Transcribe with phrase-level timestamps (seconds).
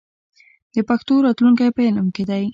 [0.73, 2.43] د پښتو راتلونکی په علم کې دی.